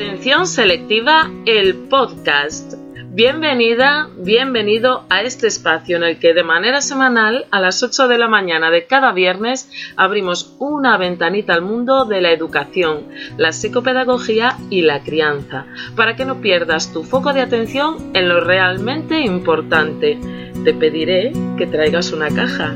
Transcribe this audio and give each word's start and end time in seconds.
Atención 0.00 0.46
selectiva, 0.46 1.30
el 1.44 1.74
podcast. 1.74 2.72
Bienvenida, 3.10 4.08
bienvenido 4.16 5.04
a 5.10 5.20
este 5.20 5.46
espacio 5.46 5.98
en 5.98 6.04
el 6.04 6.18
que 6.18 6.32
de 6.32 6.42
manera 6.42 6.80
semanal 6.80 7.44
a 7.50 7.60
las 7.60 7.82
8 7.82 8.08
de 8.08 8.16
la 8.16 8.26
mañana 8.26 8.70
de 8.70 8.86
cada 8.86 9.12
viernes 9.12 9.70
abrimos 9.96 10.56
una 10.58 10.96
ventanita 10.96 11.52
al 11.52 11.60
mundo 11.60 12.06
de 12.06 12.22
la 12.22 12.32
educación, 12.32 13.08
la 13.36 13.52
psicopedagogía 13.52 14.56
y 14.70 14.80
la 14.80 15.02
crianza, 15.02 15.66
para 15.96 16.16
que 16.16 16.24
no 16.24 16.40
pierdas 16.40 16.94
tu 16.94 17.04
foco 17.04 17.34
de 17.34 17.42
atención 17.42 18.12
en 18.14 18.30
lo 18.30 18.40
realmente 18.40 19.20
importante. 19.20 20.18
Te 20.64 20.72
pediré 20.72 21.34
que 21.58 21.66
traigas 21.66 22.10
una 22.12 22.30
caja. 22.30 22.74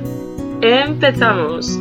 ¡Empezamos! 0.60 1.78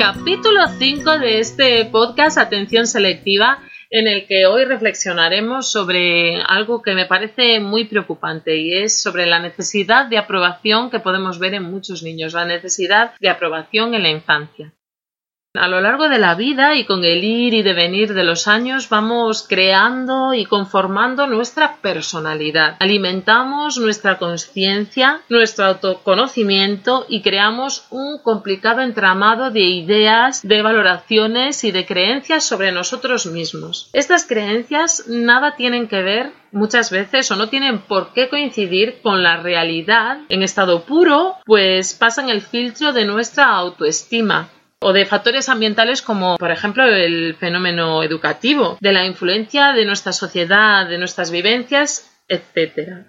Capítulo 0.00 0.66
5 0.78 1.18
de 1.18 1.40
este 1.40 1.84
podcast 1.84 2.38
Atención 2.38 2.86
Selectiva, 2.86 3.58
en 3.90 4.08
el 4.08 4.26
que 4.26 4.46
hoy 4.46 4.64
reflexionaremos 4.64 5.70
sobre 5.70 6.40
algo 6.40 6.80
que 6.80 6.94
me 6.94 7.04
parece 7.04 7.60
muy 7.60 7.84
preocupante 7.84 8.56
y 8.56 8.78
es 8.78 9.02
sobre 9.02 9.26
la 9.26 9.40
necesidad 9.40 10.06
de 10.06 10.16
aprobación 10.16 10.88
que 10.88 11.00
podemos 11.00 11.38
ver 11.38 11.52
en 11.52 11.64
muchos 11.64 12.02
niños, 12.02 12.32
la 12.32 12.46
necesidad 12.46 13.12
de 13.20 13.28
aprobación 13.28 13.92
en 13.92 14.02
la 14.04 14.08
infancia. 14.08 14.72
A 15.54 15.66
lo 15.66 15.80
largo 15.80 16.08
de 16.08 16.20
la 16.20 16.36
vida 16.36 16.76
y 16.76 16.84
con 16.84 17.04
el 17.04 17.24
ir 17.24 17.54
y 17.54 17.62
devenir 17.62 18.14
de 18.14 18.22
los 18.22 18.46
años 18.46 18.88
vamos 18.88 19.44
creando 19.48 20.32
y 20.32 20.44
conformando 20.44 21.26
nuestra 21.26 21.78
personalidad. 21.82 22.76
Alimentamos 22.78 23.76
nuestra 23.78 24.16
conciencia, 24.18 25.22
nuestro 25.28 25.64
autoconocimiento 25.64 27.04
y 27.08 27.22
creamos 27.22 27.84
un 27.90 28.18
complicado 28.22 28.80
entramado 28.82 29.50
de 29.50 29.62
ideas, 29.62 30.40
de 30.46 30.62
valoraciones 30.62 31.64
y 31.64 31.72
de 31.72 31.84
creencias 31.84 32.44
sobre 32.44 32.70
nosotros 32.70 33.26
mismos. 33.26 33.90
Estas 33.92 34.26
creencias 34.26 35.08
nada 35.08 35.56
tienen 35.56 35.88
que 35.88 36.00
ver 36.00 36.30
muchas 36.52 36.92
veces 36.92 37.28
o 37.32 37.34
no 37.34 37.48
tienen 37.48 37.80
por 37.80 38.12
qué 38.12 38.28
coincidir 38.28 39.00
con 39.02 39.24
la 39.24 39.38
realidad 39.38 40.18
en 40.28 40.44
estado 40.44 40.84
puro, 40.84 41.38
pues 41.44 41.94
pasan 41.94 42.28
el 42.28 42.40
filtro 42.40 42.92
de 42.92 43.04
nuestra 43.04 43.46
autoestima 43.46 44.48
o 44.80 44.92
de 44.92 45.04
factores 45.04 45.48
ambientales 45.48 46.02
como, 46.02 46.36
por 46.38 46.50
ejemplo, 46.50 46.84
el 46.84 47.36
fenómeno 47.36 48.02
educativo, 48.02 48.78
de 48.80 48.92
la 48.92 49.04
influencia 49.04 49.72
de 49.72 49.84
nuestra 49.84 50.12
sociedad, 50.12 50.88
de 50.88 50.98
nuestras 50.98 51.30
vivencias, 51.30 52.10
etc. 52.28 53.06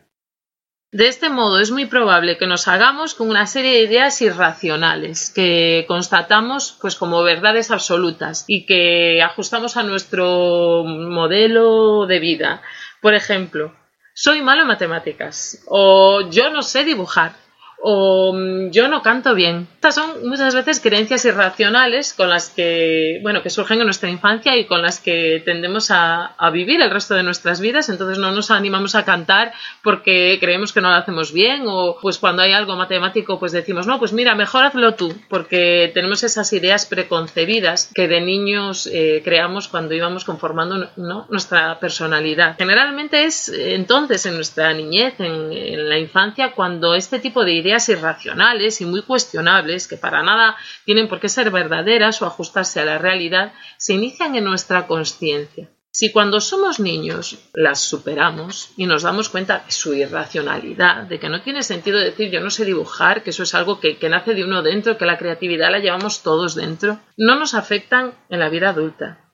De 0.91 1.07
este 1.07 1.29
modo 1.29 1.59
es 1.59 1.71
muy 1.71 1.85
probable 1.85 2.37
que 2.37 2.47
nos 2.47 2.67
hagamos 2.67 3.13
con 3.13 3.29
una 3.29 3.47
serie 3.47 3.71
de 3.71 3.83
ideas 3.83 4.21
irracionales 4.21 5.31
que 5.33 5.85
constatamos 5.87 6.77
pues 6.81 6.97
como 6.97 7.23
verdades 7.23 7.71
absolutas 7.71 8.43
y 8.47 8.65
que 8.65 9.21
ajustamos 9.23 9.77
a 9.77 9.83
nuestro 9.83 10.83
modelo 10.83 12.05
de 12.07 12.19
vida. 12.19 12.61
Por 12.99 13.13
ejemplo, 13.13 13.73
soy 14.13 14.41
malo 14.41 14.63
en 14.63 14.67
matemáticas 14.67 15.63
o 15.67 16.29
yo 16.29 16.49
no 16.49 16.61
sé 16.61 16.83
dibujar 16.83 17.35
o 17.81 18.33
mm, 18.33 18.69
yo 18.69 18.87
no 18.87 19.01
canto 19.01 19.33
bien. 19.33 19.67
Estas 19.75 19.95
son 19.95 20.27
muchas 20.27 20.53
veces 20.53 20.79
creencias 20.79 21.25
irracionales 21.25 22.13
con 22.13 22.29
las 22.29 22.49
que, 22.49 23.19
bueno, 23.23 23.41
que 23.41 23.49
surgen 23.49 23.79
en 23.79 23.85
nuestra 23.85 24.09
infancia 24.09 24.55
y 24.55 24.65
con 24.65 24.81
las 24.81 24.99
que 24.99 25.41
tendemos 25.43 25.89
a, 25.89 26.27
a, 26.37 26.49
vivir 26.51 26.81
el 26.81 26.91
resto 26.91 27.15
de 27.15 27.23
nuestras 27.23 27.59
vidas. 27.59 27.89
Entonces 27.89 28.19
no 28.19 28.31
nos 28.31 28.51
animamos 28.51 28.93
a 28.93 29.03
cantar 29.03 29.53
porque 29.83 30.37
creemos 30.39 30.71
que 30.73 30.81
no 30.81 30.89
lo 30.89 30.95
hacemos 30.95 31.33
bien 31.33 31.63
o 31.65 31.97
pues 31.99 32.19
cuando 32.19 32.43
hay 32.43 32.53
algo 32.53 32.75
matemático 32.75 33.39
pues 33.39 33.51
decimos, 33.51 33.87
no, 33.87 33.97
pues 33.97 34.13
mira, 34.13 34.35
mejor 34.35 34.63
hazlo 34.63 34.93
tú 34.93 35.13
porque 35.27 35.89
tenemos 35.93 36.23
esas 36.23 36.53
ideas 36.53 36.85
preconcebidas 36.85 37.91
que 37.95 38.07
de 38.07 38.21
niños 38.21 38.87
eh, 38.93 39.21
creamos 39.23 39.67
cuando 39.67 39.95
íbamos 39.95 40.23
conformando 40.23 40.89
¿no? 40.97 41.25
nuestra 41.29 41.79
personalidad. 41.79 42.55
Generalmente 42.59 43.23
es 43.23 43.49
entonces 43.49 44.23
en 44.27 44.35
nuestra 44.35 44.71
niñez, 44.73 45.19
en, 45.19 45.51
en 45.51 45.89
la 45.89 45.97
infancia, 45.97 46.51
cuando 46.51 46.93
este 46.93 47.17
tipo 47.19 47.43
de 47.43 47.53
ideas 47.53 47.70
irracionales 47.89 48.81
y 48.81 48.85
muy 48.85 49.01
cuestionables, 49.01 49.87
que 49.87 49.97
para 49.97 50.23
nada 50.23 50.55
tienen 50.85 51.07
por 51.07 51.19
qué 51.19 51.29
ser 51.29 51.51
verdaderas 51.51 52.21
o 52.21 52.25
ajustarse 52.25 52.79
a 52.79 52.85
la 52.85 52.97
realidad, 52.97 53.53
se 53.77 53.93
inician 53.93 54.35
en 54.35 54.43
nuestra 54.43 54.87
conciencia. 54.87 55.69
Si 55.93 56.13
cuando 56.13 56.39
somos 56.39 56.79
niños 56.79 57.37
las 57.53 57.81
superamos 57.81 58.71
y 58.77 58.85
nos 58.85 59.03
damos 59.03 59.27
cuenta 59.27 59.63
de 59.65 59.71
su 59.73 59.93
irracionalidad, 59.93 61.03
de 61.03 61.19
que 61.19 61.27
no 61.27 61.41
tiene 61.41 61.63
sentido 61.63 61.99
decir 61.99 62.31
yo 62.31 62.39
no 62.39 62.49
sé 62.49 62.63
dibujar, 62.63 63.23
que 63.23 63.31
eso 63.31 63.43
es 63.43 63.53
algo 63.53 63.81
que, 63.81 63.97
nace 64.09 64.33
de 64.33 64.45
uno 64.45 64.61
dentro, 64.61 64.97
que 64.97 65.05
la 65.05 65.17
creatividad 65.17 65.69
la 65.69 65.79
llevamos 65.79 66.23
todos 66.23 66.55
dentro, 66.55 66.99
no 67.17 67.37
nos 67.37 67.55
afectan 67.55 68.13
en 68.29 68.39
la 68.39 68.47
vida 68.47 68.69
adulta. 68.69 69.33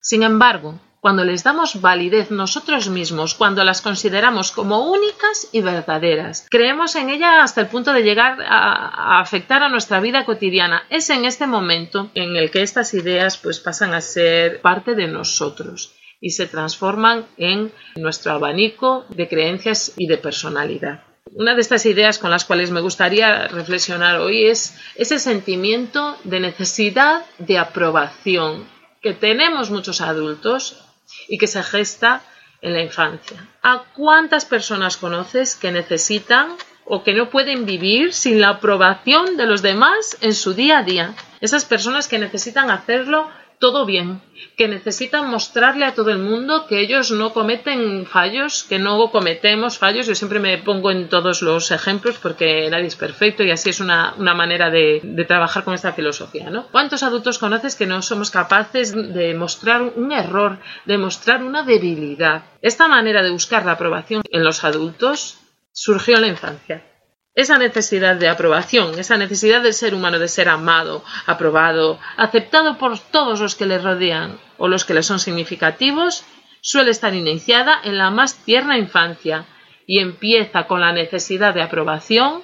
Sin 0.00 0.22
embargo, 0.22 0.80
cuando 1.00 1.24
les 1.24 1.42
damos 1.42 1.80
validez 1.80 2.30
nosotros 2.30 2.88
mismos, 2.88 3.34
cuando 3.34 3.64
las 3.64 3.80
consideramos 3.80 4.52
como 4.52 4.90
únicas 4.90 5.48
y 5.52 5.62
verdaderas. 5.62 6.46
Creemos 6.50 6.94
en 6.96 7.10
ellas 7.10 7.38
hasta 7.40 7.62
el 7.62 7.68
punto 7.68 7.92
de 7.92 8.02
llegar 8.02 8.40
a, 8.42 9.16
a, 9.16 9.20
afectar 9.20 9.62
a 9.62 9.68
nuestra 9.68 10.00
vida 10.00 10.24
cotidiana. 10.24 10.84
Es 10.90 11.08
en 11.10 11.24
este 11.24 11.46
momento 11.46 12.10
en 12.14 12.36
el 12.36 12.50
que 12.50 12.62
estas 12.62 12.92
ideas 12.94 13.38
pues 13.38 13.60
pasan 13.60 13.94
a 13.94 14.00
ser 14.00 14.60
parte 14.60 14.94
de 14.94 15.08
nosotros 15.08 15.94
y 16.20 16.30
se 16.30 16.46
transforman 16.46 17.26
en 17.38 17.72
nuestro 17.96 18.32
abanico 18.32 19.06
de 19.08 19.26
creencias 19.26 19.94
y 19.96 20.06
de 20.06 20.18
personalidad. 20.18 21.04
Una 21.32 21.54
de 21.54 21.60
estas 21.60 21.86
ideas 21.86 22.18
con 22.18 22.30
las 22.30 22.44
cuales 22.44 22.70
me 22.70 22.80
gustaría 22.80 23.46
reflexionar 23.48 24.18
hoy 24.18 24.46
es 24.46 24.76
ese 24.96 25.18
sentimiento 25.18 26.16
de 26.24 26.40
necesidad 26.40 27.24
de 27.38 27.58
aprobación 27.58 28.64
que 29.00 29.14
tenemos 29.14 29.70
muchos 29.70 30.00
adultos 30.00 30.84
y 31.28 31.38
que 31.38 31.46
se 31.46 31.62
gesta 31.62 32.22
en 32.62 32.74
la 32.74 32.82
infancia. 32.82 33.46
¿A 33.62 33.84
cuántas 33.94 34.44
personas 34.44 34.96
conoces 34.96 35.56
que 35.56 35.72
necesitan 35.72 36.56
o 36.84 37.02
que 37.02 37.14
no 37.14 37.30
pueden 37.30 37.66
vivir 37.66 38.12
sin 38.12 38.40
la 38.40 38.50
aprobación 38.50 39.36
de 39.36 39.46
los 39.46 39.62
demás 39.62 40.16
en 40.20 40.34
su 40.34 40.54
día 40.54 40.78
a 40.78 40.82
día? 40.82 41.14
Esas 41.40 41.64
personas 41.64 42.08
que 42.08 42.18
necesitan 42.18 42.70
hacerlo 42.70 43.30
todo 43.60 43.84
bien, 43.84 44.22
que 44.56 44.68
necesitan 44.68 45.30
mostrarle 45.30 45.84
a 45.84 45.94
todo 45.94 46.10
el 46.10 46.18
mundo 46.18 46.66
que 46.66 46.80
ellos 46.80 47.10
no 47.10 47.34
cometen 47.34 48.06
fallos, 48.06 48.64
que 48.64 48.78
no 48.78 49.10
cometemos 49.10 49.76
fallos. 49.76 50.06
Yo 50.06 50.14
siempre 50.14 50.40
me 50.40 50.56
pongo 50.56 50.90
en 50.90 51.10
todos 51.10 51.42
los 51.42 51.70
ejemplos 51.70 52.16
porque 52.20 52.68
nadie 52.70 52.86
es 52.86 52.96
perfecto 52.96 53.44
y 53.44 53.50
así 53.50 53.68
es 53.68 53.80
una, 53.80 54.14
una 54.16 54.34
manera 54.34 54.70
de, 54.70 55.02
trabajar 55.28 55.62
con 55.62 55.74
esta 55.74 55.92
filosofía. 55.92 56.48
¿no? 56.48 56.68
¿Cuántos 56.68 57.02
adultos 57.02 57.38
conoces 57.38 57.76
que 57.76 57.86
no 57.86 58.00
somos 58.00 58.30
capaces 58.30 58.94
de 58.94 59.34
mostrar 59.34 59.82
un 59.82 60.10
error, 60.10 60.58
de 60.86 60.96
mostrar 60.96 61.42
una 61.42 61.62
debilidad? 61.62 62.44
Esta 62.62 62.88
manera 62.88 63.22
de 63.22 63.30
buscar 63.30 63.66
la 63.66 63.72
aprobación 63.72 64.22
en 64.30 64.42
los 64.42 64.64
adultos 64.64 65.38
surgió 65.72 66.16
en 66.16 66.22
la 66.22 66.28
infancia 66.28 66.89
esa 67.34 67.58
necesidad 67.58 68.16
de 68.16 68.28
aprobación, 68.28 68.98
esa 68.98 69.16
necesidad 69.16 69.62
del 69.62 69.74
ser 69.74 69.94
humano 69.94 70.18
de 70.18 70.28
ser 70.28 70.48
amado, 70.48 71.04
aprobado, 71.26 71.98
aceptado 72.16 72.76
por 72.78 72.98
todos 72.98 73.40
los 73.40 73.54
que 73.54 73.66
le 73.66 73.78
rodean 73.78 74.38
o 74.58 74.68
los 74.68 74.84
que 74.84 74.94
le 74.94 75.02
son 75.02 75.20
significativos, 75.20 76.24
suele 76.60 76.90
estar 76.90 77.14
iniciada 77.14 77.80
en 77.84 77.98
la 77.98 78.10
más 78.10 78.44
tierna 78.44 78.78
infancia 78.78 79.46
y 79.86 80.00
empieza 80.00 80.66
con 80.66 80.80
la 80.80 80.92
necesidad 80.92 81.54
de 81.54 81.62
aprobación 81.62 82.42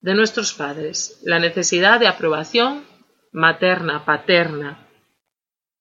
de 0.00 0.14
nuestros 0.14 0.54
padres, 0.54 1.20
la 1.24 1.38
necesidad 1.38 2.00
de 2.00 2.08
aprobación 2.08 2.86
materna, 3.32 4.04
paterna. 4.04 4.86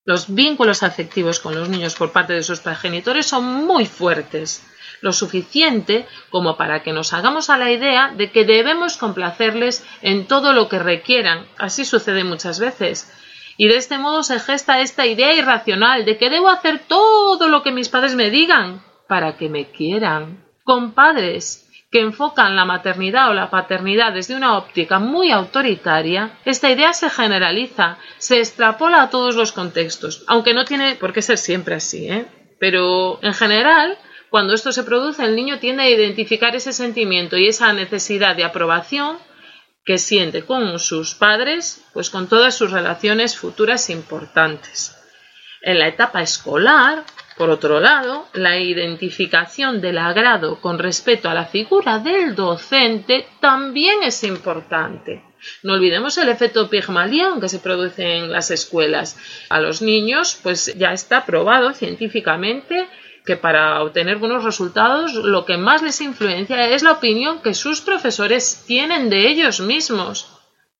Los 0.03 0.33
vínculos 0.33 0.83
afectivos 0.83 1.39
con 1.39 1.55
los 1.55 1.69
niños 1.69 1.95
por 1.95 2.11
parte 2.11 2.33
de 2.33 2.43
sus 2.43 2.59
progenitores 2.59 3.27
son 3.27 3.45
muy 3.45 3.85
fuertes 3.85 4.63
lo 5.01 5.13
suficiente 5.13 6.05
como 6.29 6.57
para 6.57 6.83
que 6.83 6.93
nos 6.93 7.13
hagamos 7.13 7.49
a 7.49 7.57
la 7.57 7.71
idea 7.71 8.13
de 8.15 8.31
que 8.31 8.45
debemos 8.45 8.97
complacerles 8.97 9.85
en 10.01 10.27
todo 10.27 10.53
lo 10.53 10.67
que 10.69 10.79
requieran. 10.79 11.45
Así 11.57 11.85
sucede 11.85 12.23
muchas 12.23 12.59
veces. 12.59 13.11
Y 13.57 13.67
de 13.67 13.77
este 13.77 13.97
modo 13.97 14.23
se 14.23 14.39
gesta 14.39 14.79
esta 14.79 15.05
idea 15.05 15.33
irracional 15.33 16.05
de 16.05 16.17
que 16.17 16.29
debo 16.29 16.49
hacer 16.49 16.79
todo 16.87 17.49
lo 17.49 17.61
que 17.61 17.71
mis 17.71 17.89
padres 17.89 18.15
me 18.15 18.29
digan 18.29 18.81
para 19.07 19.37
que 19.37 19.49
me 19.49 19.71
quieran. 19.71 20.45
Con 20.63 20.93
padres 20.93 21.69
que 21.91 22.01
enfocan 22.01 22.55
la 22.55 22.65
maternidad 22.65 23.29
o 23.29 23.33
la 23.33 23.49
paternidad 23.49 24.13
desde 24.13 24.35
una 24.35 24.57
óptica 24.57 24.99
muy 24.99 25.31
autoritaria, 25.31 26.37
esta 26.45 26.69
idea 26.69 26.93
se 26.93 27.09
generaliza, 27.09 27.97
se 28.17 28.39
extrapola 28.39 29.01
a 29.01 29.09
todos 29.09 29.35
los 29.35 29.51
contextos, 29.51 30.23
aunque 30.27 30.53
no 30.53 30.65
tiene 30.65 30.95
por 30.95 31.13
qué 31.13 31.21
ser 31.21 31.37
siempre 31.37 31.75
así, 31.75 32.07
¿eh? 32.07 32.27
Pero 32.59 33.19
en 33.23 33.33
general, 33.33 33.97
cuando 34.29 34.53
esto 34.53 34.71
se 34.71 34.83
produce, 34.83 35.23
el 35.23 35.35
niño 35.35 35.59
tiende 35.59 35.83
a 35.83 35.89
identificar 35.89 36.55
ese 36.55 36.73
sentimiento 36.73 37.37
y 37.37 37.47
esa 37.47 37.73
necesidad 37.73 38.35
de 38.35 38.43
aprobación 38.43 39.17
que 39.85 39.97
siente 39.97 40.43
con 40.43 40.77
sus 40.79 41.15
padres, 41.15 41.83
pues 41.93 42.09
con 42.09 42.27
todas 42.27 42.55
sus 42.55 42.71
relaciones 42.71 43.37
futuras 43.37 43.89
importantes. 43.89 44.95
En 45.61 45.79
la 45.79 45.87
etapa 45.87 46.21
escolar, 46.21 47.03
por 47.37 47.49
otro 47.49 47.79
lado, 47.79 48.27
la 48.33 48.59
identificación 48.59 49.81
del 49.81 49.97
agrado 49.97 50.61
con 50.61 50.77
respecto 50.77 51.29
a 51.29 51.33
la 51.33 51.45
figura 51.45 51.99
del 51.99 52.35
docente 52.35 53.27
también 53.39 54.03
es 54.03 54.23
importante. 54.23 55.23
No 55.63 55.73
olvidemos 55.73 56.17
el 56.17 56.29
efecto 56.29 56.69
Pygmalion 56.69 57.39
que 57.39 57.49
se 57.49 57.59
produce 57.59 58.17
en 58.17 58.31
las 58.31 58.51
escuelas. 58.51 59.17
A 59.49 59.59
los 59.59 59.81
niños, 59.81 60.37
pues 60.43 60.77
ya 60.77 60.91
está 60.91 61.25
probado 61.25 61.73
científicamente 61.73 62.87
que 63.29 63.37
para 63.37 63.83
obtener 63.83 64.17
buenos 64.17 64.43
resultados 64.43 65.13
lo 65.13 65.45
que 65.45 65.55
más 65.55 65.83
les 65.83 66.01
influencia 66.01 66.67
es 66.69 66.81
la 66.81 66.93
opinión 66.93 67.43
que 67.43 67.53
sus 67.53 67.79
profesores 67.79 68.63
tienen 68.65 69.11
de 69.11 69.27
ellos 69.29 69.59
mismos. 69.59 70.27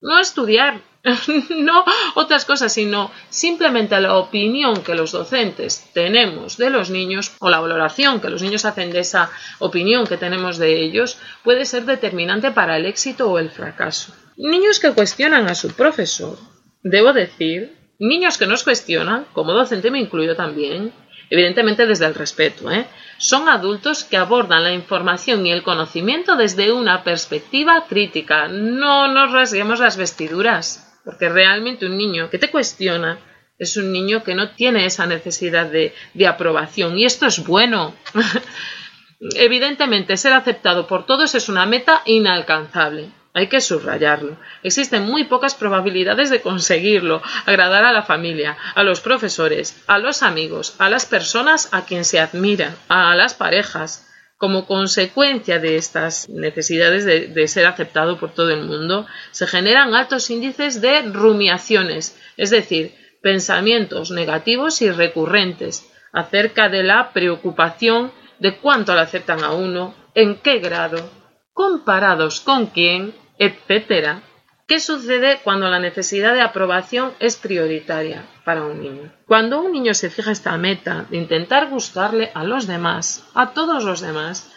No 0.01 0.19
estudiar, 0.19 0.81
no 1.49 1.85
otras 2.15 2.45
cosas, 2.45 2.73
sino 2.73 3.11
simplemente 3.29 4.01
la 4.01 4.17
opinión 4.17 4.81
que 4.81 4.95
los 4.95 5.11
docentes 5.11 5.91
tenemos 5.93 6.57
de 6.57 6.71
los 6.71 6.89
niños 6.89 7.33
o 7.37 7.51
la 7.51 7.59
valoración 7.59 8.19
que 8.19 8.31
los 8.31 8.41
niños 8.41 8.65
hacen 8.65 8.91
de 8.91 9.01
esa 9.01 9.29
opinión 9.59 10.07
que 10.07 10.17
tenemos 10.17 10.57
de 10.57 10.81
ellos 10.81 11.19
puede 11.43 11.65
ser 11.65 11.85
determinante 11.85 12.49
para 12.49 12.77
el 12.77 12.87
éxito 12.87 13.29
o 13.29 13.37
el 13.37 13.51
fracaso. 13.51 14.11
Niños 14.37 14.79
que 14.79 14.93
cuestionan 14.93 15.47
a 15.49 15.53
su 15.53 15.69
profesor, 15.75 16.39
debo 16.81 17.13
decir, 17.13 17.77
niños 17.99 18.39
que 18.39 18.47
nos 18.47 18.63
cuestionan, 18.63 19.27
como 19.33 19.53
docente 19.53 19.91
me 19.91 19.99
incluyo 19.99 20.35
también, 20.35 20.93
evidentemente 21.29 21.85
desde 21.85 22.05
el 22.05 22.15
respeto, 22.15 22.71
¿eh? 22.71 22.87
son 23.17 23.49
adultos 23.49 24.03
que 24.03 24.17
abordan 24.17 24.63
la 24.63 24.73
información 24.73 25.45
y 25.45 25.51
el 25.51 25.63
conocimiento 25.63 26.35
desde 26.35 26.71
una 26.71 27.03
perspectiva 27.03 27.85
crítica. 27.87 28.47
No 28.47 29.07
nos 29.11 29.31
rasguemos 29.31 29.79
las 29.79 29.97
vestiduras. 29.97 30.85
Porque 31.03 31.29
realmente 31.29 31.85
un 31.85 31.97
niño 31.97 32.29
que 32.29 32.37
te 32.37 32.51
cuestiona 32.51 33.19
es 33.57 33.75
un 33.77 33.91
niño 33.91 34.23
que 34.23 34.35
no 34.35 34.51
tiene 34.51 34.85
esa 34.85 35.05
necesidad 35.05 35.65
de, 35.65 35.93
de 36.13 36.27
aprobación. 36.27 36.97
Y 36.97 37.05
esto 37.05 37.25
es 37.25 37.45
bueno. 37.45 37.93
Evidentemente, 39.35 40.15
ser 40.15 40.33
aceptado 40.33 40.87
por 40.87 41.05
todos 41.05 41.35
es 41.35 41.49
una 41.49 41.65
meta 41.65 42.01
inalcanzable. 42.05 43.09
Hay 43.33 43.47
que 43.47 43.61
subrayarlo. 43.61 44.37
Existen 44.63 45.03
muy 45.03 45.25
pocas 45.25 45.53
probabilidades 45.53 46.29
de 46.29 46.41
conseguirlo, 46.41 47.21
agradar 47.45 47.85
a 47.85 47.93
la 47.93 48.03
familia, 48.03 48.57
a 48.73 48.83
los 48.83 49.01
profesores, 49.01 49.83
a 49.87 49.99
los 49.99 50.23
amigos, 50.23 50.75
a 50.79 50.89
las 50.89 51.05
personas 51.05 51.69
a 51.71 51.85
quien 51.85 52.05
se 52.05 52.19
admira, 52.19 52.75
a 52.87 53.15
las 53.15 53.35
parejas, 53.35 54.07
como 54.39 54.65
consecuencia 54.65 55.59
de 55.59 55.75
estas 55.75 56.29
necesidades 56.29 57.03
de, 57.05 57.47
ser 57.49 57.65
aceptado 57.65 58.17
por 58.17 58.31
todo 58.33 58.51
el 58.51 58.63
mundo, 58.63 59.05
se 59.31 59.45
generan 59.45 59.93
altos 59.93 60.29
índices 60.29 60.79
de 60.79 61.01
rumiaciones, 61.01 62.17
es 62.37 62.49
decir, 62.49 62.95
pensamientos 63.21 64.11
negativos 64.11 64.81
y 64.81 64.91
recurrentes 64.91 65.85
acerca 66.13 66.69
de 66.69 66.83
la 66.83 67.11
preocupación 67.11 68.13
de 68.39 68.55
cuánto 68.57 68.95
le 68.95 69.01
aceptan 69.01 69.43
a 69.43 69.51
uno, 69.51 69.93
en 70.15 70.37
qué 70.37 70.59
grado, 70.59 71.18
comparados 71.59 72.39
con 72.39 72.67
quién, 72.67 73.13
etc. 73.37 74.21
¿Qué 74.65 74.79
sucede 74.79 75.41
cuando 75.43 75.67
la 75.67 75.81
necesidad 75.81 76.33
de 76.33 76.41
aprobación 76.41 77.11
es 77.19 77.35
prioritaria 77.35 78.23
para 78.45 78.63
un 78.63 78.81
niño? 78.81 79.11
Cuando 79.25 79.59
un 79.59 79.73
niño 79.73 79.93
se 79.93 80.09
fija 80.09 80.31
esta 80.31 80.57
meta 80.57 81.05
de 81.09 81.17
intentar 81.17 81.67
gustarle 81.67 82.31
a 82.33 82.45
los 82.45 82.65
demás, 82.65 83.29
a 83.33 83.51
todos 83.51 83.83
los 83.83 83.99
demás, 83.99 84.49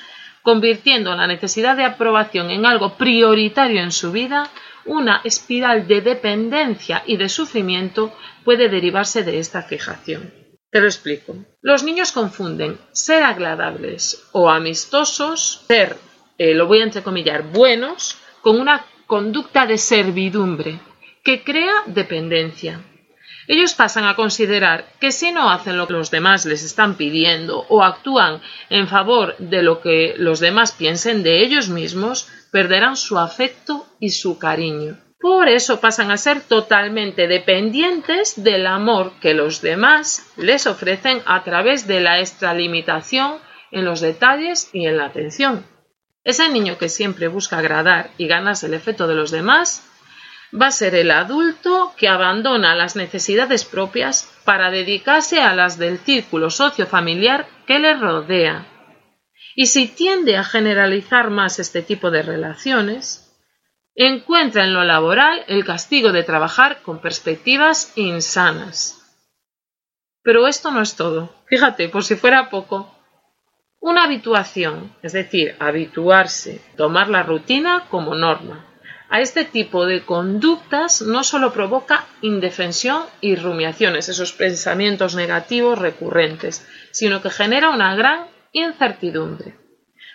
convirtiendo 0.44 1.12
la 1.16 1.26
necesidad 1.26 1.76
de 1.76 1.82
aprobación 1.82 2.52
en 2.52 2.66
algo 2.66 2.96
prioritario 2.96 3.82
en 3.82 3.90
su 3.90 4.12
vida, 4.12 4.48
una 4.84 5.22
espiral 5.24 5.88
de 5.88 6.02
dependencia 6.02 7.02
y 7.04 7.16
de 7.16 7.28
sufrimiento 7.28 8.14
puede 8.44 8.68
derivarse 8.68 9.24
de 9.24 9.40
esta 9.40 9.62
fijación. 9.62 10.32
Te 10.70 10.80
lo 10.80 10.86
explico. 10.86 11.34
Los 11.62 11.82
niños 11.82 12.12
confunden 12.12 12.78
ser 12.92 13.24
agradables 13.24 14.28
o 14.30 14.48
amistosos, 14.48 15.64
ser, 15.66 15.96
eh, 16.42 16.54
lo 16.54 16.66
voy 16.66 16.80
a 16.80 16.84
entrecomillar, 16.84 17.44
buenos, 17.44 18.18
con 18.40 18.60
una 18.60 18.84
conducta 19.06 19.64
de 19.64 19.78
servidumbre 19.78 20.80
que 21.22 21.44
crea 21.44 21.72
dependencia. 21.86 22.80
Ellos 23.46 23.74
pasan 23.74 24.06
a 24.06 24.16
considerar 24.16 24.86
que 25.00 25.12
si 25.12 25.30
no 25.30 25.50
hacen 25.50 25.76
lo 25.76 25.86
que 25.86 25.92
los 25.92 26.10
demás 26.10 26.44
les 26.44 26.64
están 26.64 26.96
pidiendo 26.96 27.64
o 27.68 27.84
actúan 27.84 28.40
en 28.70 28.88
favor 28.88 29.36
de 29.38 29.62
lo 29.62 29.80
que 29.80 30.14
los 30.16 30.40
demás 30.40 30.72
piensen 30.72 31.22
de 31.22 31.44
ellos 31.44 31.68
mismos, 31.68 32.28
perderán 32.50 32.96
su 32.96 33.18
afecto 33.18 33.86
y 34.00 34.10
su 34.10 34.38
cariño. 34.38 34.96
Por 35.20 35.48
eso 35.48 35.78
pasan 35.78 36.10
a 36.10 36.16
ser 36.16 36.40
totalmente 36.40 37.28
dependientes 37.28 38.42
del 38.42 38.66
amor 38.66 39.12
que 39.20 39.34
los 39.34 39.62
demás 39.62 40.26
les 40.36 40.66
ofrecen 40.66 41.22
a 41.24 41.44
través 41.44 41.86
de 41.86 42.00
la 42.00 42.18
extralimitación 42.18 43.38
en 43.70 43.84
los 43.84 44.00
detalles 44.00 44.70
y 44.72 44.86
en 44.86 44.96
la 44.96 45.04
atención. 45.04 45.71
Ese 46.24 46.48
niño 46.48 46.78
que 46.78 46.88
siempre 46.88 47.28
busca 47.28 47.58
agradar 47.58 48.10
y 48.16 48.28
ganarse 48.28 48.66
el 48.66 48.74
efecto 48.74 49.06
de 49.06 49.14
los 49.14 49.30
demás 49.30 49.82
va 50.54 50.66
a 50.66 50.72
ser 50.72 50.94
el 50.94 51.10
adulto 51.10 51.94
que 51.96 52.08
abandona 52.08 52.74
las 52.74 52.94
necesidades 52.94 53.64
propias 53.64 54.30
para 54.44 54.70
dedicarse 54.70 55.40
a 55.40 55.54
las 55.54 55.78
del 55.78 55.98
círculo 55.98 56.50
sociofamiliar 56.50 57.48
que 57.66 57.78
le 57.78 57.94
rodea. 57.94 58.66
Y 59.54 59.66
si 59.66 59.88
tiende 59.88 60.36
a 60.36 60.44
generalizar 60.44 61.30
más 61.30 61.58
este 61.58 61.82
tipo 61.82 62.10
de 62.10 62.22
relaciones, 62.22 63.34
encuentra 63.94 64.64
en 64.64 64.74
lo 64.74 64.84
laboral 64.84 65.44
el 65.48 65.64
castigo 65.64 66.12
de 66.12 66.22
trabajar 66.22 66.82
con 66.82 67.00
perspectivas 67.00 67.92
insanas. 67.96 68.98
Pero 70.22 70.46
esto 70.46 70.70
no 70.70 70.80
es 70.80 70.96
todo. 70.96 71.34
Fíjate, 71.46 71.88
por 71.88 72.04
si 72.04 72.16
fuera 72.16 72.48
poco, 72.48 72.94
una 73.82 74.04
habituación, 74.04 74.94
es 75.02 75.12
decir, 75.12 75.56
habituarse, 75.58 76.60
tomar 76.76 77.08
la 77.08 77.24
rutina 77.24 77.88
como 77.90 78.14
norma. 78.14 78.64
A 79.10 79.20
este 79.20 79.44
tipo 79.44 79.86
de 79.86 80.04
conductas 80.04 81.02
no 81.02 81.24
solo 81.24 81.52
provoca 81.52 82.06
indefensión 82.20 83.02
y 83.20 83.34
rumiaciones, 83.34 84.08
esos 84.08 84.32
pensamientos 84.32 85.16
negativos 85.16 85.80
recurrentes, 85.80 86.64
sino 86.92 87.20
que 87.20 87.30
genera 87.30 87.70
una 87.70 87.96
gran 87.96 88.28
incertidumbre. 88.52 89.56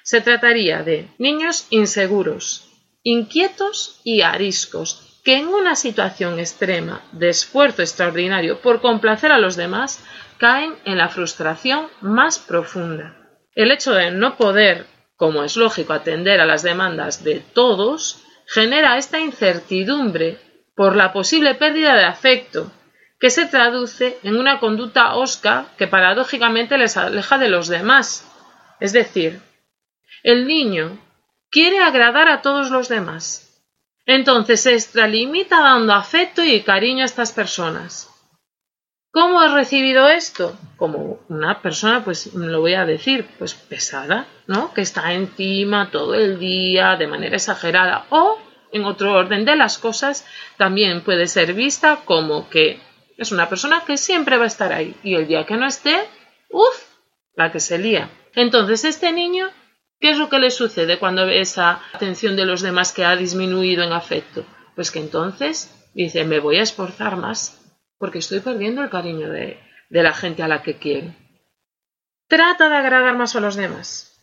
Se 0.02 0.22
trataría 0.22 0.82
de 0.84 1.10
niños 1.18 1.68
inseguros, 1.70 2.70
inquietos 3.04 4.00
y 4.06 4.22
ariscos, 4.22 5.20
que 5.26 5.36
en 5.36 5.50
una 5.50 5.76
situación 5.76 6.40
extrema 6.40 7.02
de 7.12 7.28
esfuerzo 7.28 7.82
extraordinario 7.82 8.62
por 8.62 8.80
complacer 8.80 9.34
a 9.34 9.40
los 9.40 9.58
demás 9.58 10.02
caen 10.38 10.74
en 10.86 10.98
la 10.98 11.10
frustración 11.10 11.88
más 12.00 12.40
profunda. 12.40 13.27
El 13.58 13.72
hecho 13.72 13.94
de 13.94 14.12
no 14.12 14.38
poder, 14.38 14.86
como 15.16 15.44
es 15.44 15.58
lógico, 15.58 15.92
atender 15.92 16.40
a 16.40 16.46
las 16.46 16.62
demandas 16.62 17.24
de 17.24 17.40
todos, 17.40 18.24
genera 18.46 19.00
esta 19.00 19.20
incertidumbre 19.20 20.38
por 20.76 20.96
la 20.96 21.12
posible 21.12 21.56
pérdida 21.56 21.96
de 21.96 22.04
afecto, 22.04 22.72
que 23.20 23.32
se 23.32 23.48
traduce 23.48 24.20
en 24.22 24.38
una 24.38 24.60
conducta 24.60 25.16
osca 25.16 25.70
que 25.76 25.88
paradójicamente 25.88 26.78
les 26.78 26.98
aleja 26.98 27.40
de 27.40 27.50
los 27.50 27.68
demás. 27.68 28.32
Es 28.80 28.94
decir, 28.94 29.42
el 30.22 30.46
niño 30.46 31.00
quiere 31.50 31.80
agradar 31.80 32.30
a 32.30 32.44
todos 32.44 32.70
los 32.70 32.90
demás. 32.90 33.60
Entonces 34.06 34.62
se 34.62 34.76
extralimita 34.76 35.62
dando 35.62 35.94
afecto 35.94 36.44
y 36.44 36.62
cariño 36.62 37.02
a 37.02 37.06
estas 37.06 37.32
personas. 37.32 38.08
¿Cómo 39.20 39.42
has 39.42 39.52
recibido 39.52 40.08
esto? 40.10 40.56
Como 40.76 41.22
una 41.28 41.60
persona, 41.64 42.06
pues 42.06 42.36
lo 42.36 42.62
voy 42.62 42.76
a 42.76 42.86
decir, 42.86 43.28
pues 43.40 43.56
pesada, 43.56 44.28
¿no? 44.46 44.76
Que 44.76 44.82
está 44.82 45.12
encima 45.12 45.90
todo 45.90 46.14
el 46.14 46.38
día 46.38 46.96
de 46.98 47.08
manera 47.08 47.36
exagerada. 47.36 48.06
O, 48.12 48.38
en 48.72 48.86
otro 48.86 49.14
orden 49.14 49.44
de 49.44 49.56
las 49.56 49.80
cosas, 49.80 50.24
también 50.58 51.02
puede 51.02 51.26
ser 51.26 51.56
vista 51.56 52.02
como 52.06 52.48
que 52.48 52.80
es 53.18 53.32
una 53.32 53.50
persona 53.50 53.82
que 53.88 53.98
siempre 53.98 54.38
va 54.38 54.44
a 54.44 54.54
estar 54.54 54.72
ahí. 54.72 54.96
Y 55.04 55.16
el 55.16 55.26
día 55.26 55.48
que 55.48 55.58
no 55.58 55.66
esté, 55.66 55.98
uff, 56.52 56.84
la 57.36 57.52
que 57.52 57.60
se 57.60 57.80
lía. 57.80 58.12
Entonces, 58.36 58.86
este 58.86 59.12
niño, 59.12 59.50
¿qué 60.00 60.12
es 60.12 60.20
lo 60.20 60.30
que 60.30 60.38
le 60.38 60.52
sucede 60.52 61.00
cuando 61.00 61.26
ve 61.26 61.42
esa 61.42 61.82
atención 61.92 62.36
de 62.36 62.46
los 62.46 62.62
demás 62.62 62.92
que 62.92 63.04
ha 63.04 63.16
disminuido 63.16 63.84
en 63.84 63.94
afecto? 63.94 64.46
Pues 64.76 64.92
que 64.92 65.00
entonces 65.00 65.74
dice, 65.96 66.24
me 66.24 66.40
voy 66.40 66.60
a 66.60 66.62
esforzar 66.62 67.16
más 67.18 67.64
porque 67.98 68.20
estoy 68.20 68.40
perdiendo 68.40 68.84
el 68.84 68.90
cariño 68.90 69.30
de, 69.30 69.60
la 69.90 70.14
gente 70.14 70.44
a 70.44 70.48
la 70.48 70.62
que 70.62 70.78
quiero. 70.78 71.14
Trata 72.28 72.70
de 72.70 72.76
agradar 72.76 73.16
más 73.16 73.36
a 73.36 73.40
los 73.40 73.56
demás. 73.56 74.14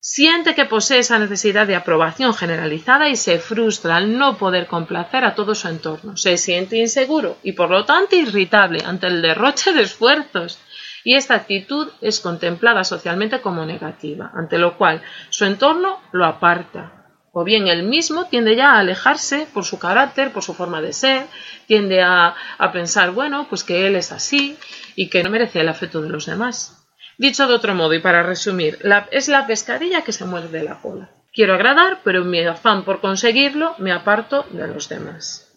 Siente 0.00 0.54
que 0.54 0.64
posee 0.64 0.98
esa 0.98 1.18
necesidad 1.18 1.66
de 1.66 1.76
aprobación 1.76 2.34
generalizada 2.34 3.08
y 3.08 3.16
se 3.16 3.38
frustra 3.38 3.96
al 3.96 4.18
no 4.18 4.36
poder 4.36 4.66
complacer 4.66 5.24
a 5.24 5.34
todo 5.34 5.54
su 5.54 5.68
entorno. 5.68 6.16
Se 6.16 6.36
siente 6.38 6.76
inseguro 6.76 7.36
y 7.42 7.52
por 7.52 7.70
lo 7.70 7.84
tanto 7.84 8.16
irritable 8.16 8.82
ante 8.84 9.06
el 9.06 9.22
derroche 9.22 9.72
de 9.72 9.82
esfuerzos. 9.82 10.58
Y 11.04 11.14
esta 11.14 11.34
actitud 11.34 11.88
es 12.00 12.20
contemplada 12.20 12.84
socialmente 12.84 13.40
como 13.40 13.64
negativa, 13.64 14.30
ante 14.34 14.58
lo 14.58 14.76
cual 14.76 15.02
su 15.30 15.44
entorno 15.44 16.00
lo 16.12 16.24
aparta. 16.24 17.01
O 17.32 17.44
bien 17.44 17.66
él 17.66 17.82
mismo 17.82 18.26
tiende 18.26 18.54
ya 18.56 18.72
a 18.72 18.80
alejarse 18.80 19.46
por 19.54 19.64
su 19.64 19.78
carácter, 19.78 20.32
por 20.32 20.42
su 20.42 20.52
forma 20.52 20.82
de 20.82 20.92
ser, 20.92 21.26
tiende 21.66 22.02
a, 22.02 22.34
pensar, 22.72 23.12
bueno, 23.12 23.46
pues 23.48 23.64
que 23.64 23.86
él 23.86 23.96
es 23.96 24.12
así 24.12 24.58
y 24.96 25.08
que 25.08 25.22
no 25.22 25.30
merece 25.30 25.60
el 25.60 25.70
afecto 25.70 26.02
de 26.02 26.10
los 26.10 26.26
demás. 26.26 26.84
Dicho 27.16 27.46
de 27.46 27.54
otro 27.54 27.74
modo 27.74 27.94
y 27.94 28.00
para 28.00 28.22
resumir, 28.22 28.78
es 29.10 29.28
la 29.28 29.46
pescadilla 29.46 30.02
que 30.02 30.12
se 30.12 30.26
muerde 30.26 30.62
la 30.62 30.80
cola. 30.80 31.10
Quiero 31.32 31.54
agradar, 31.54 32.00
pero 32.04 32.20
en 32.20 32.30
mi 32.30 32.44
afán 32.44 32.84
por 32.84 33.00
conseguirlo 33.00 33.74
me 33.78 33.92
aparto 33.92 34.44
de 34.50 34.68
los 34.68 34.90
demás. 34.90 35.48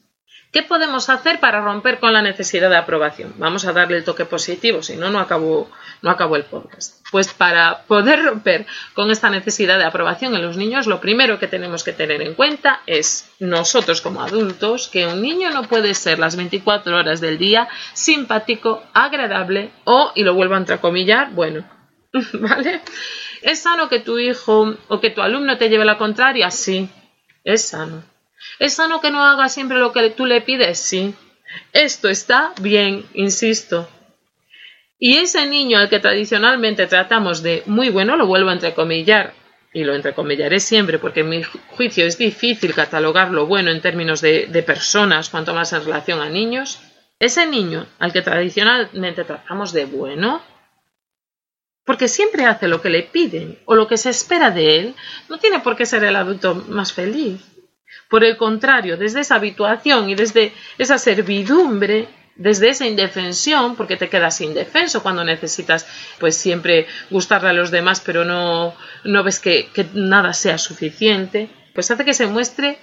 ¿Qué 0.53 0.63
podemos 0.63 1.10
hacer 1.10 1.41
para 1.41 1.60
romper 1.60 2.00
con 2.00 2.13
la 2.13 2.22
necesidad 2.22 2.70
de 2.70 2.77
aprobación? 2.77 3.34
Vamos 3.38 3.65
a 3.65 3.74
darle 3.74 3.98
el 3.98 4.05
toque 4.05 4.24
positivo, 4.24 4.82
si 4.82 4.96
no, 4.96 5.10
no 5.10 5.20
acabo, 5.20 5.70
no 6.01 6.10
acabo 6.10 6.38
el 6.38 6.46
podcast. 6.46 7.04
Pues 7.15 7.31
para 7.31 7.84
poder 7.84 8.25
romper 8.25 8.65
con 8.93 9.10
esta 9.10 9.29
necesidad 9.29 9.77
de 9.77 9.86
aprobación 9.86 10.36
en 10.36 10.41
los 10.41 10.57
niños, 10.57 10.86
lo 10.86 11.00
primero 11.00 11.39
que 11.39 11.48
tenemos 11.48 11.86
que 11.86 11.93
tener 11.93 12.22
en 12.22 12.34
cuenta 12.34 12.81
es 12.88 13.31
nosotros 13.39 14.01
como 14.01 14.22
adultos, 14.22 14.89
que 14.89 15.07
un 15.07 15.22
niño 15.22 15.50
no 15.51 15.63
puede 15.63 15.93
ser 15.93 16.19
las 16.19 16.36
24 16.36 16.93
horas 16.93 17.22
del 17.22 17.38
día 17.38 17.69
simpático, 17.93 18.84
agradable 18.93 19.72
o, 19.86 20.12
y 20.13 20.24
lo 20.24 20.34
vuelvo 20.34 20.55
a 20.55 20.57
entrecomillar, 20.57 21.31
bueno, 21.31 21.65
¿vale? 22.34 22.81
¿Es 23.41 23.62
sano 23.62 23.88
que 23.88 24.01
tu 24.01 24.19
hijo 24.19 24.75
o 24.89 25.00
que 25.00 25.10
tu 25.10 25.22
alumno 25.22 25.57
te 25.57 25.69
lleve 25.69 25.86
la 25.86 25.98
contraria? 25.98 26.51
Sí, 26.51 26.89
es 27.45 27.69
sano 27.69 28.03
¿Es 28.60 28.74
sano 28.74 29.00
que 29.00 29.10
no 29.10 29.24
haga 29.24 29.48
siempre 29.48 29.77
lo 29.77 29.93
que 29.93 30.10
tú 30.10 30.25
le 30.25 30.41
pides? 30.41 30.79
Sí. 30.79 31.15
Esto 31.72 32.10
está 32.10 32.51
bien, 32.60 33.05
insisto. 33.13 33.88
Y 34.98 35.18
ese 35.18 35.46
niño 35.46 35.78
al 35.78 35.90
que 35.90 36.00
tradicionalmente 36.00 36.88
tratamos 36.88 37.44
de 37.44 37.64
muy 37.66 37.90
bueno, 37.90 38.16
lo 38.16 38.28
vuelvo 38.28 38.50
a 38.50 38.54
entrecomillar, 38.54 39.34
y 39.74 39.84
lo 39.84 39.94
entrecomillaré 39.94 40.62
siempre 40.62 41.00
porque 41.00 41.20
en 41.20 41.30
mi 41.30 41.44
juicio 41.44 42.06
es 42.06 42.18
difícil 42.18 42.74
catalogar 42.74 43.32
lo 43.32 43.46
bueno 43.46 43.72
en 43.72 43.82
términos 43.82 44.22
de, 44.22 44.48
de 44.48 44.64
personas, 44.64 45.30
cuanto 45.30 45.54
más 45.54 45.74
en 45.74 45.84
relación 45.84 46.22
a 46.22 46.30
niños, 46.30 46.80
ese 47.20 47.46
niño 47.46 47.86
al 48.00 48.14
que 48.14 48.22
tradicionalmente 48.22 49.25
tratamos 49.25 49.74
de 49.74 49.84
bueno, 49.84 50.42
porque 51.86 52.08
siempre 52.08 52.46
hace 52.46 52.70
lo 52.70 52.82
que 52.82 52.90
le 52.90 53.04
piden 53.04 53.60
o 53.66 53.75
lo 53.75 53.88
que 53.88 53.98
se 53.98 54.10
espera 54.10 54.50
de 54.50 54.80
él, 54.80 54.96
no 55.30 55.38
tiene 55.40 55.60
por 55.60 55.75
qué 55.75 55.86
ser 55.86 56.06
el 56.06 56.16
adulto 56.16 56.56
más 56.56 56.94
feliz. 56.94 57.42
Por 58.10 58.24
el 58.24 58.38
contrario, 58.38 58.98
desde 58.98 59.22
esa 59.22 59.36
habituación 59.36 60.10
y 60.10 60.16
desde 60.16 60.54
esa 60.78 60.98
servidumbre, 60.98 62.08
desde 62.36 62.70
esa 62.70 62.86
indefensión, 62.86 63.75
porque 63.75 63.98
te 63.98 64.10
quedas 64.10 64.42
indefenso 64.42 65.01
cuando 65.01 65.24
necesitas 65.24 65.88
pues 66.20 66.36
siempre 66.36 66.88
gustarle 67.10 67.50
a 67.50 67.54
los 67.54 67.72
demás, 67.72 68.01
pero 68.01 68.25
no, 68.25 68.75
no 69.04 69.24
ves 69.24 69.39
que, 69.39 69.70
nada 69.94 70.34
sea 70.34 70.58
suficiente, 70.58 71.50
pues 71.74 71.89
hace 71.92 72.06
que 72.06 72.13
se 72.13 72.27
muestre 72.27 72.77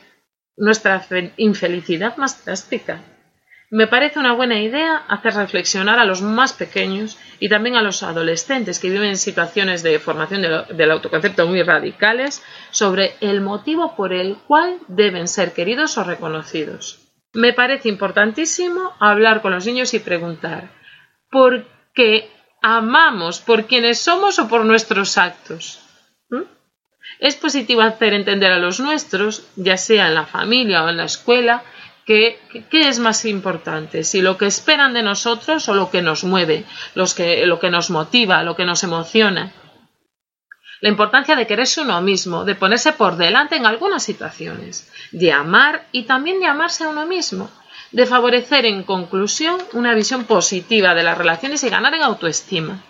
nuestra 0.57 1.07
infelicidad 1.37 2.17
más 2.17 2.45
drástica. 2.45 3.01
Me 3.71 3.87
parece 3.87 4.19
una 4.19 4.35
buena 4.35 4.61
idea 4.61 4.97
hacer 5.09 5.33
reflexionar 5.33 5.99
a 5.99 6.05
los 6.05 6.21
más 6.21 6.53
pequeños 6.53 7.17
y 7.41 7.49
también 7.49 7.77
a 7.77 7.83
los 7.83 8.03
adolescentes 8.03 8.79
que 8.79 8.91
viven 8.91 9.09
en 9.09 9.17
situaciones 9.17 9.83
de 9.83 9.99
formación 9.99 10.43
del 10.43 10.91
autoconcepto 10.91 11.47
muy 11.47 11.63
radicales 11.63 12.43
sobre 12.71 13.15
el 13.23 13.41
motivo 13.41 13.97
por 13.97 14.13
el 14.13 14.37
cual 14.47 14.79
deben 14.89 15.27
ser 15.27 15.55
queridos 15.55 15.97
o 15.97 16.05
reconocidos. 16.05 17.02
Me 17.35 17.53
parece 17.53 17.89
importantísimo 17.89 18.95
hablar 19.01 19.41
con 19.41 19.53
los 19.53 19.67
niños 19.67 19.95
y 19.95 20.01
preguntar 20.01 20.71
¿por 21.31 21.67
qué 21.95 22.31
amamos 22.61 23.41
por 23.41 23.67
quienes 23.67 23.99
somos 23.99 24.39
o 24.39 24.49
por 24.49 24.65
nuestros 24.65 25.17
actos? 25.19 25.81
Es 27.19 27.37
positivo 27.37 27.83
hacer 27.83 28.15
entender 28.15 28.53
a 28.53 28.59
los 28.59 28.81
nuestros, 28.81 29.47
ya 29.57 29.77
sea 29.77 30.09
en 30.09 30.15
la 30.15 30.27
familia 30.27 30.85
o 30.85 30.89
en 30.89 30.97
la 30.97 31.05
escuela, 31.05 31.63
¿Qué, 32.05 32.41
es 32.73 32.99
más 32.99 33.25
importante? 33.25 34.03
Si 34.03 34.23
lo 34.23 34.37
que 34.37 34.47
esperan 34.47 34.93
de 34.93 35.03
nosotros 35.03 35.69
o 35.69 35.75
lo 35.75 35.91
que 35.91 36.03
nos 36.03 36.25
mueve, 36.25 36.65
lo 36.95 37.07
que 37.61 37.71
nos 37.71 37.91
motiva, 37.91 38.43
lo 38.43 38.57
que 38.57 38.65
nos 38.65 38.83
emociona. 38.83 39.53
La 40.83 40.89
importancia 40.89 41.37
de 41.37 41.47
quererse 41.47 41.81
uno 41.81 42.03
mismo, 42.03 42.45
de 42.45 42.57
ponerse 42.57 42.93
por 42.93 43.17
delante 43.17 43.55
en 43.55 43.67
algunas 43.67 44.03
situaciones, 44.03 44.91
de 45.13 45.33
amar 45.33 45.87
y 45.93 46.03
también 46.03 46.41
de 46.41 46.47
amarse 46.47 46.83
a 46.83 46.89
uno 46.89 47.07
mismo, 47.07 47.49
de 47.93 48.05
favorecer 48.05 48.67
en 48.67 48.83
conclusión 48.83 49.63
una 49.75 49.95
visión 49.95 50.25
positiva 50.25 50.97
de 50.97 51.05
las 51.05 51.17
relaciones 51.17 51.63
y 51.63 51.71
ganar 51.71 51.95
en 51.95 52.03
autoestima. 52.03 52.83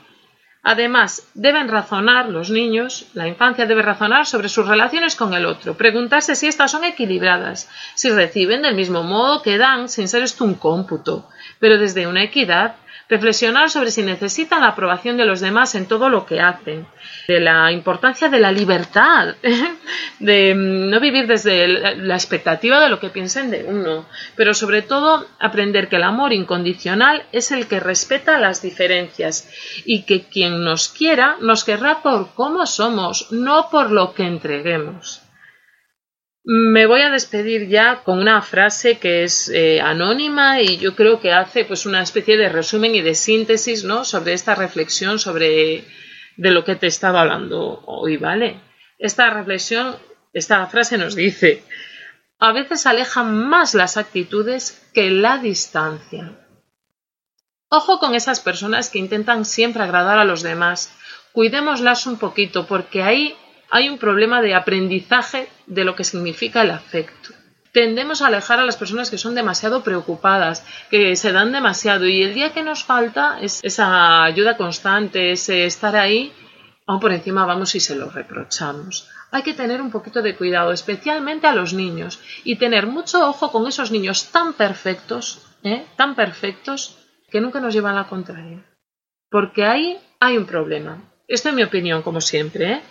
Además, 0.63 1.29
deben 1.35 1.69
razonar 1.69 2.31
los 2.31 2.49
niños, 2.49 3.09
la 3.13 3.29
infancia 3.29 3.67
debe 3.67 3.83
razonar 3.83 4.25
sobre 4.25 4.49
sus 4.49 4.67
relaciones 4.67 5.15
con 5.15 5.35
el 5.35 5.45
otro, 5.45 5.75
preguntarse 5.77 6.35
si 6.35 6.47
éstas 6.47 6.71
son 6.71 6.85
equilibradas, 6.85 7.69
si 7.95 8.09
reciben 8.09 8.63
del 8.63 8.75
mismo 8.75 9.03
modo 9.03 9.43
que 9.43 9.59
dan 9.59 9.91
sin 9.91 10.09
ser 10.09 10.23
esto 10.23 10.45
un 10.45 10.55
cómputo, 10.55 11.29
pero 11.59 11.77
desde 11.77 12.07
una 12.07 12.23
equidad 12.23 12.77
reflexionar 13.09 13.71
sobre 13.71 13.91
si 13.91 14.03
necesitan 14.03 14.63
la 14.63 14.69
aprobación 14.69 15.17
de 15.17 15.27
los 15.27 15.41
demás 15.41 15.75
en 15.75 15.87
todo 15.87 16.09
lo 16.09 16.27
que 16.27 16.41
hacen, 16.41 16.87
de 17.29 17.41
la 17.41 17.73
importancia 17.73 18.29
de 18.29 18.41
la 18.41 18.53
libertad, 18.53 19.35
de 20.19 20.55
no 20.55 21.01
vivir 21.01 21.27
desde 21.27 21.69
la 21.69 22.15
expectativa 22.15 22.81
de 22.81 22.89
lo 22.89 23.01
que 23.01 23.11
piensen 23.11 23.51
de 23.51 23.65
uno, 23.65 24.07
pero 24.37 24.55
sobre 24.55 24.83
todo 24.83 25.27
aprender 25.39 25.89
que 25.89 25.97
el 25.97 26.05
amor 26.05 26.33
incondicional 26.33 27.25
es 27.33 27.51
el 27.53 27.67
que 27.67 27.81
respeta 27.81 28.39
las 28.39 28.63
diferencias 28.63 29.49
y 29.85 30.03
que 30.03 30.25
quien 30.25 30.65
nos 30.65 30.89
quiera 30.89 31.37
nos 31.41 31.65
querrá 31.65 32.03
por 32.03 32.35
cómo 32.35 32.67
somos, 32.67 33.31
no 33.33 33.69
por 33.71 33.91
lo 33.91 34.15
que 34.15 34.25
entreguemos. 34.25 35.22
Me 36.45 36.87
voy 36.87 37.03
a 37.03 37.11
despedir 37.11 37.69
ya 37.69 38.03
con 38.03 38.19
una 38.19 38.43
frase 38.43 38.99
que 38.99 39.23
es 39.23 39.49
eh, 39.49 39.81
anónima 39.81 40.61
y 40.61 40.79
yo 40.79 40.97
creo 40.97 41.21
que 41.21 41.33
hace 41.33 41.65
pues 41.65 41.87
una 41.87 42.03
especie 42.03 42.37
de 42.37 42.49
resumen 42.49 42.95
y 42.95 43.01
de 43.01 43.15
síntesis 43.15 43.85
¿no? 43.85 44.05
sobre 44.05 44.33
esta 44.33 44.55
reflexión 44.57 45.21
sobre 45.21 45.85
de 46.37 46.51
lo 46.51 46.65
que 46.65 46.75
te 46.75 46.89
estaba 46.89 47.21
hablando 47.21 47.83
hoy, 47.87 48.17
¿vale? 48.17 48.61
Esta 48.99 49.31
reflexión, 49.31 49.97
esta 50.33 50.67
frase 50.67 50.99
nos 50.99 51.15
dice 51.15 51.63
a 52.43 52.51
veces 52.51 52.87
alejan 52.87 53.47
más 53.49 53.73
las 53.73 53.97
actitudes 53.97 54.85
que 54.93 55.11
la 55.13 55.39
distancia. 55.39 56.33
Ojo 57.69 58.01
con 58.01 58.17
esas 58.17 58.41
personas 58.41 58.91
que 58.91 58.99
intentan 58.99 59.45
siempre 59.45 59.85
agradar 59.85 60.19
a 60.19 60.25
los 60.25 60.43
demás. 60.43 60.93
Cuidémoslas 61.31 62.05
un 62.09 62.19
poquito 62.19 62.67
porque 62.67 63.05
ahí 63.05 63.37
hay 63.73 63.89
un 63.89 63.97
problema 63.97 64.43
de 64.43 64.55
aprendizaje 64.55 65.49
de 65.67 65.85
lo 65.85 65.97
que 65.97 66.05
significa 66.05 66.61
el 66.61 66.73
afecto. 66.73 67.31
Tendemos 67.73 68.21
a 68.21 68.27
alejar 68.27 68.61
a 68.61 68.67
las 68.67 68.77
personas 68.77 69.11
que 69.11 69.17
son 69.17 69.35
demasiado 69.35 69.83
preocupadas, 69.83 70.63
que 70.91 71.17
se 71.17 71.33
dan 71.33 71.53
demasiado 71.53 72.07
y 72.07 72.23
el 72.23 72.35
día 72.35 72.53
que 72.53 72.63
nos 72.63 72.85
falta 72.85 73.39
es 73.41 73.61
esa 73.65 74.25
ayuda 74.25 74.59
constante, 74.59 75.33
ese 75.33 75.65
estar 75.65 75.97
ahí, 75.97 76.35
aún 76.87 77.01
por 77.01 77.15
encima 77.15 77.47
vamos 77.47 77.75
y 77.75 77.81
se 77.81 77.97
lo 77.97 78.11
reprochamos. 78.11 79.09
Hay 79.31 79.43
que 79.43 79.55
tener 79.55 79.81
un 79.81 79.91
poquito 79.91 80.21
de 80.21 80.37
cuidado, 80.37 80.73
especialmente 80.73 81.47
a 81.47 81.55
los 81.55 81.73
niños, 81.73 82.21
y 82.45 82.57
tener 82.57 82.87
mucho 82.87 83.27
ojo 83.27 83.51
con 83.51 83.67
esos 83.67 83.91
niños 83.91 84.31
tan 84.33 84.53
perfectos, 84.53 85.41
¿eh? 85.65 85.87
tan 85.97 86.15
perfectos, 86.15 86.99
que 87.31 87.41
nunca 87.41 87.59
nos 87.59 87.73
llevan 87.73 87.95
a 87.95 88.03
la 88.03 88.09
contraria. 88.09 88.67
Porque 89.31 89.65
ahí 89.65 89.99
hay 90.21 90.37
un 90.37 90.45
problema. 90.45 90.99
Esta 91.27 91.49
es 91.49 91.55
mi 91.55 91.63
opinión, 91.63 92.03
como 92.03 92.21
siempre. 92.21 92.73
¿eh? 92.73 92.83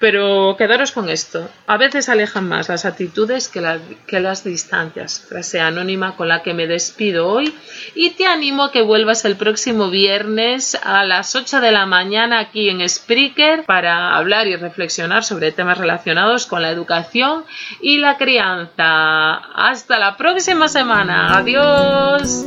Pero 0.00 0.56
quedaros 0.56 0.92
con 0.92 1.10
esto. 1.10 1.50
A 1.66 1.76
veces 1.76 2.08
alejan 2.08 2.48
más 2.48 2.70
las 2.70 2.86
actitudes 2.86 3.48
que, 3.48 3.60
las 3.60 4.44
distancias. 4.44 5.26
Frase 5.28 5.60
anónima 5.60 6.16
con 6.16 6.28
la 6.28 6.42
que 6.42 6.54
me 6.54 6.66
despido 6.66 7.28
hoy. 7.28 7.54
Y 7.94 8.12
te 8.12 8.24
animo 8.24 8.64
a 8.64 8.72
que 8.72 8.80
vuelvas 8.80 9.26
el 9.26 9.36
próximo 9.36 9.90
viernes 9.90 10.74
a 10.82 11.04
las 11.04 11.36
8 11.36 11.60
de 11.60 11.72
la 11.72 11.84
mañana 11.84 12.38
aquí 12.38 12.70
en 12.70 12.88
Spreaker 12.88 13.64
para 13.66 14.16
hablar 14.16 14.46
y 14.46 14.56
reflexionar 14.56 15.22
sobre 15.22 15.52
temas 15.52 15.76
relacionados 15.76 16.46
con 16.46 16.62
la 16.62 16.70
educación 16.70 17.44
y 17.82 17.98
la 17.98 18.16
crianza. 18.16 19.34
Hasta 19.34 19.98
la 19.98 20.16
próxima 20.16 20.68
semana. 20.68 21.36
Adiós. 21.36 22.46